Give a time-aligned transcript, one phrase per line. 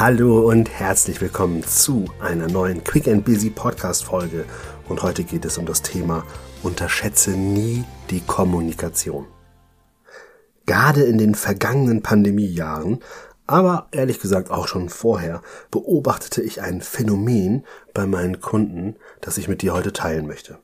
[0.00, 4.46] Hallo und herzlich willkommen zu einer neuen Quick and Busy Podcast Folge.
[4.88, 6.24] Und heute geht es um das Thema
[6.62, 9.26] Unterschätze nie die Kommunikation.
[10.64, 13.00] Gerade in den vergangenen Pandemiejahren,
[13.46, 19.48] aber ehrlich gesagt auch schon vorher, beobachtete ich ein Phänomen bei meinen Kunden, das ich
[19.48, 20.60] mit dir heute teilen möchte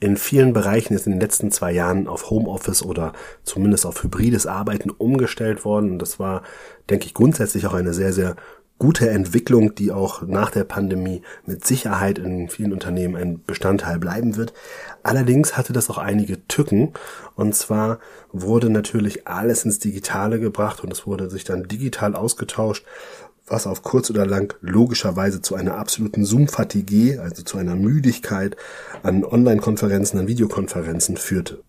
[0.00, 3.12] in vielen Bereichen ist in den letzten zwei Jahren auf Homeoffice oder
[3.42, 5.92] zumindest auf hybrides Arbeiten umgestellt worden.
[5.92, 6.42] Und das war,
[6.88, 8.36] denke ich, grundsätzlich auch eine sehr, sehr
[8.78, 14.36] gute Entwicklung, die auch nach der Pandemie mit Sicherheit in vielen Unternehmen ein Bestandteil bleiben
[14.36, 14.52] wird.
[15.02, 16.92] Allerdings hatte das auch einige Tücken.
[17.34, 17.98] Und zwar
[18.32, 22.84] wurde natürlich alles ins Digitale gebracht und es wurde sich dann digital ausgetauscht
[23.50, 28.56] was auf kurz oder lang logischerweise zu einer absoluten Zoom-Fatigue, also zu einer Müdigkeit
[29.02, 31.62] an Online-Konferenzen, an Videokonferenzen führte.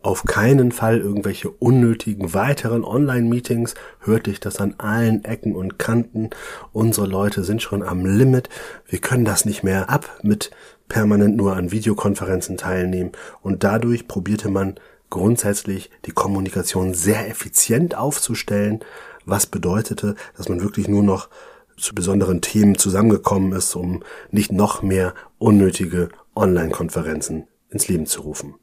[0.00, 6.30] Auf keinen Fall irgendwelche unnötigen weiteren Online-Meetings, hörte ich das an allen Ecken und Kanten.
[6.72, 8.48] Unsere Leute sind schon am Limit.
[8.86, 10.52] Wir können das nicht mehr ab mit
[10.88, 13.10] permanent nur an Videokonferenzen teilnehmen.
[13.42, 14.76] Und dadurch probierte man
[15.10, 18.80] grundsätzlich die Kommunikation sehr effizient aufzustellen,
[19.28, 21.28] was bedeutete, dass man wirklich nur noch
[21.76, 28.54] zu besonderen Themen zusammengekommen ist, um nicht noch mehr unnötige Online-Konferenzen ins Leben zu rufen.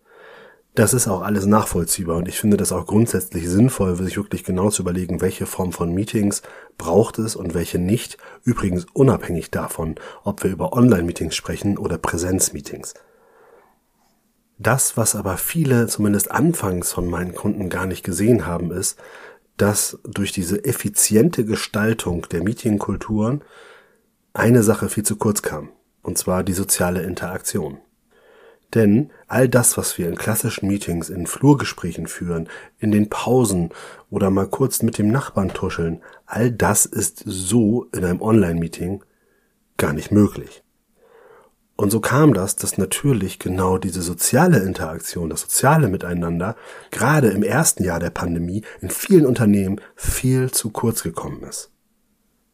[0.75, 4.69] Das ist auch alles nachvollziehbar und ich finde das auch grundsätzlich sinnvoll, sich wirklich genau
[4.69, 6.41] zu überlegen, welche Form von Meetings
[6.77, 8.17] braucht es und welche nicht.
[8.43, 12.93] Übrigens unabhängig davon, ob wir über Online-Meetings sprechen oder Präsenz-Meetings.
[14.57, 18.99] Das, was aber viele zumindest anfangs von meinen Kunden gar nicht gesehen haben, ist,
[19.57, 23.43] dass durch diese effiziente Gestaltung der Meetingkulturen
[24.33, 25.69] eine Sache viel zu kurz kam,
[26.01, 27.79] und zwar die soziale Interaktion.
[28.73, 33.69] Denn all das, was wir in klassischen Meetings, in Flurgesprächen führen, in den Pausen
[34.09, 39.03] oder mal kurz mit dem Nachbarn tuscheln, all das ist so in einem Online-Meeting
[39.77, 40.64] gar nicht möglich.
[41.77, 46.55] Und so kam das, dass natürlich genau diese soziale Interaktion, das soziale Miteinander,
[46.89, 51.71] gerade im ersten Jahr der Pandemie in vielen Unternehmen viel zu kurz gekommen ist.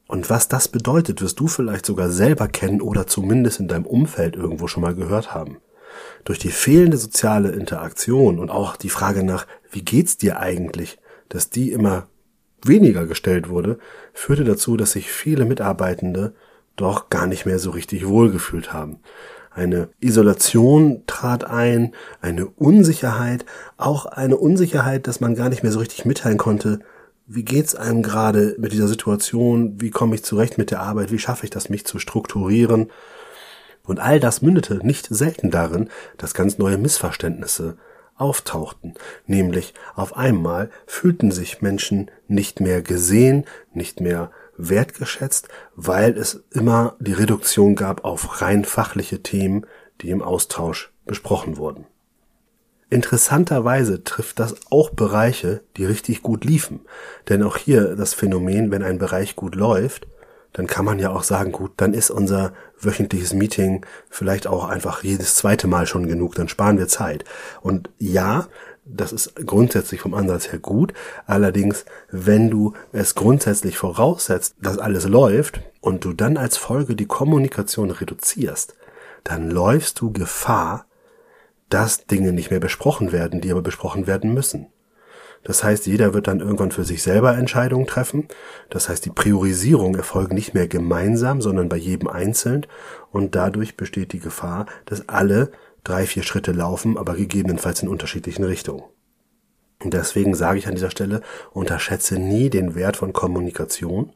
[0.08, 4.36] Und was das bedeutet, wirst du vielleicht sogar selber kennen oder zumindest in deinem Umfeld
[4.36, 5.60] irgendwo schon mal gehört haben.
[6.24, 10.98] Durch die fehlende soziale Interaktion und auch die Frage nach, wie geht's dir eigentlich,
[11.30, 12.08] dass die immer
[12.66, 13.78] weniger gestellt wurde,
[14.14, 16.34] führte dazu, dass sich viele Mitarbeitende
[16.76, 19.00] doch gar nicht mehr so richtig wohlgefühlt haben.
[19.54, 23.46] Eine Isolation trat ein, eine Unsicherheit,
[23.78, 26.80] auch eine Unsicherheit, dass man gar nicht mehr so richtig mitteilen konnte,
[27.28, 31.20] wie geht's einem gerade mit dieser Situation, wie komme ich zurecht mit der Arbeit, wie
[31.20, 32.92] schaffe ich das, mich zu strukturieren.
[33.84, 37.78] Und all das mündete nicht selten darin, dass ganz neue Missverständnisse
[38.16, 38.94] auftauchten,
[39.26, 44.32] nämlich auf einmal fühlten sich Menschen nicht mehr gesehen, nicht mehr
[44.70, 49.66] wertgeschätzt, weil es immer die Reduktion gab auf rein fachliche Themen,
[50.02, 51.86] die im Austausch besprochen wurden.
[52.90, 56.82] Interessanterweise trifft das auch Bereiche, die richtig gut liefen.
[57.30, 60.08] Denn auch hier das Phänomen, wenn ein Bereich gut läuft,
[60.54, 65.04] dann kann man ja auch sagen, gut, dann ist unser wöchentliches Meeting vielleicht auch einfach
[65.04, 67.24] jedes zweite Mal schon genug, dann sparen wir Zeit.
[67.62, 68.48] Und ja,
[68.86, 70.94] das ist grundsätzlich vom Ansatz her gut.
[71.26, 77.06] Allerdings, wenn du es grundsätzlich voraussetzt, dass alles läuft und du dann als Folge die
[77.06, 78.76] Kommunikation reduzierst,
[79.24, 80.86] dann läufst du Gefahr,
[81.70, 84.68] dass Dinge nicht mehr besprochen werden, die aber besprochen werden müssen.
[85.44, 88.28] Das heißt, jeder wird dann irgendwann für sich selber Entscheidungen treffen.
[88.70, 92.68] Das heißt, die Priorisierung erfolgt nicht mehr gemeinsam, sondern bei jedem einzeln.
[93.12, 95.52] Und dadurch besteht die Gefahr, dass alle
[95.84, 98.84] drei, vier Schritte laufen, aber gegebenenfalls in unterschiedlichen Richtungen.
[99.84, 101.22] Und deswegen sage ich an dieser Stelle,
[101.52, 104.14] unterschätze nie den Wert von Kommunikation,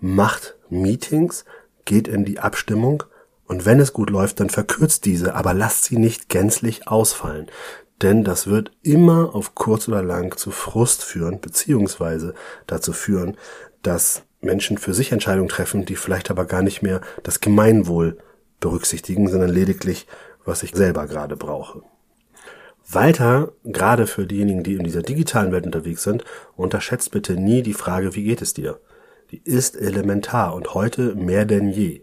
[0.00, 1.44] macht Meetings,
[1.84, 3.04] geht in die Abstimmung
[3.46, 7.46] und wenn es gut läuft, dann verkürzt diese, aber lasst sie nicht gänzlich ausfallen.
[8.02, 12.34] Denn das wird immer auf kurz oder lang zu Frust führen, beziehungsweise
[12.66, 13.36] dazu führen,
[13.82, 18.18] dass Menschen für sich Entscheidungen treffen, die vielleicht aber gar nicht mehr das Gemeinwohl
[18.60, 20.06] berücksichtigen, sondern lediglich
[20.44, 21.82] was ich selber gerade brauche.
[22.88, 26.24] Weiter, gerade für diejenigen, die in dieser digitalen Welt unterwegs sind,
[26.54, 28.78] unterschätzt bitte nie die Frage, wie geht es dir?
[29.30, 32.02] Die ist elementar und heute mehr denn je.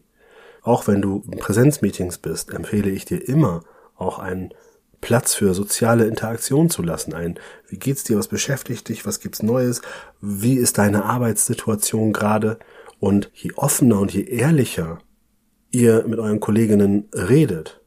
[0.64, 3.64] Auch wenn du in Präsenzmeetings bist, empfehle ich dir immer
[3.96, 4.54] auch einen
[5.02, 7.14] Platz für soziale Interaktion zu lassen.
[7.14, 9.82] Ein, wie geht's dir, was beschäftigt dich, was gibt's Neues,
[10.22, 12.60] wie ist deine Arbeitssituation gerade?
[13.00, 15.00] Und je offener und je ehrlicher
[15.72, 17.81] ihr mit euren Kolleginnen redet,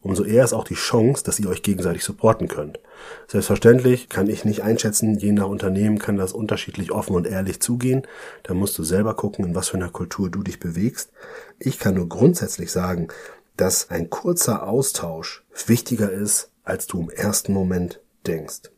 [0.00, 2.78] umso eher ist auch die Chance, dass ihr euch gegenseitig supporten könnt.
[3.26, 8.06] Selbstverständlich kann ich nicht einschätzen, je nach Unternehmen kann das unterschiedlich offen und ehrlich zugehen.
[8.42, 11.10] Da musst du selber gucken, in was für einer Kultur du dich bewegst.
[11.58, 13.08] Ich kann nur grundsätzlich sagen,
[13.56, 18.70] dass ein kurzer Austausch wichtiger ist, als du im ersten Moment denkst.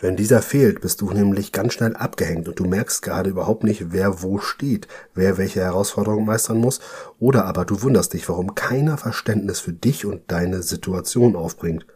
[0.00, 3.92] Wenn dieser fehlt, bist du nämlich ganz schnell abgehängt und du merkst gerade überhaupt nicht,
[3.92, 6.80] wer wo steht, wer welche Herausforderung meistern muss,
[7.18, 11.86] oder aber du wunderst dich, warum keiner Verständnis für dich und deine Situation aufbringt.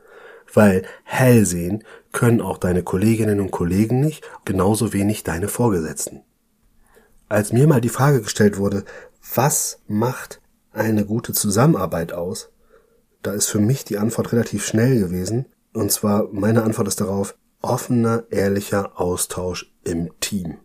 [0.53, 6.21] Weil hell sehen können auch deine Kolleginnen und Kollegen nicht, genauso wenig deine Vorgesetzten.
[7.31, 8.85] Als mir mal die Frage gestellt wurde,
[9.35, 10.43] was macht
[10.75, 12.51] eine gute Zusammenarbeit aus,
[13.23, 15.47] da ist für mich die Antwort relativ schnell gewesen.
[15.73, 20.59] Und zwar meine Antwort ist darauf, offener, ehrlicher Austausch im Team.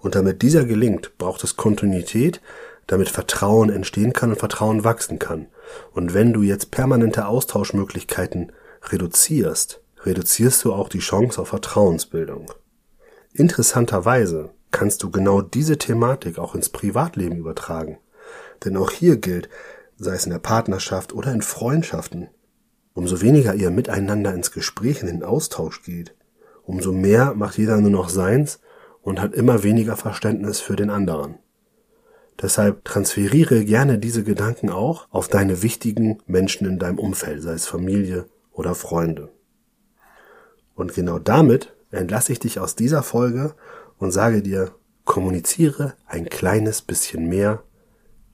[0.00, 2.40] Und damit dieser gelingt, braucht es Kontinuität,
[2.86, 5.46] damit Vertrauen entstehen kann und Vertrauen wachsen kann.
[5.92, 12.52] Und wenn du jetzt permanente Austauschmöglichkeiten reduzierst, reduzierst du auch die Chance auf Vertrauensbildung.
[13.32, 17.98] Interessanterweise kannst du genau diese Thematik auch ins Privatleben übertragen.
[18.64, 19.48] Denn auch hier gilt,
[19.96, 22.28] sei es in der Partnerschaft oder in Freundschaften,
[22.94, 26.14] umso weniger ihr miteinander ins Gespräch, in den Austausch geht,
[26.62, 28.60] umso mehr macht jeder nur noch seins
[29.02, 31.36] und hat immer weniger Verständnis für den anderen.
[32.40, 37.66] Deshalb transferiere gerne diese Gedanken auch auf deine wichtigen Menschen in deinem Umfeld, sei es
[37.66, 39.30] Familie oder Freunde.
[40.74, 43.54] Und genau damit entlasse ich dich aus dieser Folge
[43.98, 44.72] und sage dir,
[45.04, 47.62] kommuniziere ein kleines bisschen mehr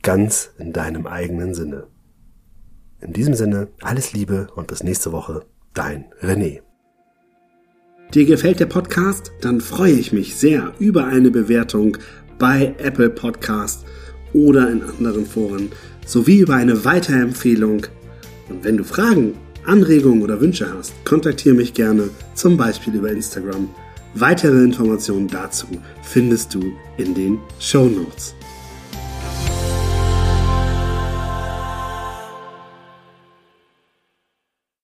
[0.03, 1.89] ganz in deinem eigenen Sinne.
[3.02, 5.43] In diesem Sinne, alles Liebe und bis nächste Woche,
[5.73, 6.61] dein René.
[8.12, 9.32] Dir gefällt der Podcast?
[9.41, 11.97] Dann freue ich mich sehr über eine Bewertung
[12.38, 13.87] bei Apple Podcast
[14.35, 15.70] oder in anderen Foren
[16.05, 17.87] sowie über eine Weiterempfehlung.
[18.50, 23.70] Und wenn du Fragen, Anregungen oder Wünsche hast, kontaktiere mich gerne, zum Beispiel über Instagram.
[24.14, 25.67] Weitere Informationen dazu
[26.02, 28.35] findest du in den Show Notes.